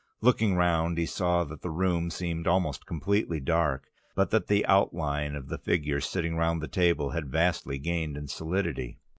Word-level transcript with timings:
Looking 0.19 0.55
round, 0.55 0.97
he 0.97 1.05
saw 1.05 1.43
that 1.43 1.61
the 1.61 1.69
room 1.69 2.09
seemed 2.09 2.47
almost 2.47 2.87
completely 2.87 3.39
dark, 3.39 3.91
but 4.15 4.31
that 4.31 4.47
the 4.47 4.65
outline 4.65 5.35
of 5.35 5.47
the 5.47 5.59
figures 5.59 6.07
sitting 6.09 6.35
round 6.35 6.59
the 6.59 6.67
table 6.67 7.11
had 7.11 7.29
vastly 7.31 7.77
gained 7.77 8.17
in 8.17 8.27
solidity. 8.27 8.97